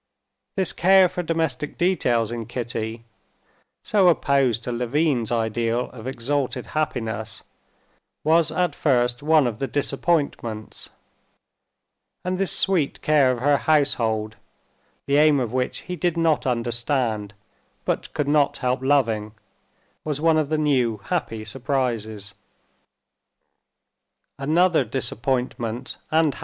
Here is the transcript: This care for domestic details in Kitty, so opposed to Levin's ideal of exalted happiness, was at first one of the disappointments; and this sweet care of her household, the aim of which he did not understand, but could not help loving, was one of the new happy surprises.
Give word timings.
This 0.57 0.73
care 0.73 1.07
for 1.07 1.21
domestic 1.21 1.77
details 1.77 2.31
in 2.31 2.47
Kitty, 2.47 3.03
so 3.83 4.07
opposed 4.07 4.63
to 4.63 4.71
Levin's 4.71 5.31
ideal 5.31 5.91
of 5.91 6.07
exalted 6.07 6.65
happiness, 6.73 7.43
was 8.23 8.51
at 8.51 8.73
first 8.73 9.21
one 9.21 9.45
of 9.45 9.59
the 9.59 9.67
disappointments; 9.67 10.89
and 12.25 12.39
this 12.39 12.51
sweet 12.51 13.03
care 13.03 13.29
of 13.31 13.41
her 13.41 13.57
household, 13.57 14.37
the 15.05 15.17
aim 15.17 15.39
of 15.39 15.53
which 15.53 15.81
he 15.81 15.95
did 15.95 16.17
not 16.17 16.47
understand, 16.47 17.35
but 17.85 18.11
could 18.15 18.27
not 18.27 18.57
help 18.57 18.81
loving, 18.81 19.33
was 20.03 20.19
one 20.19 20.39
of 20.39 20.49
the 20.49 20.57
new 20.57 20.97
happy 20.97 21.45
surprises. 21.45 22.33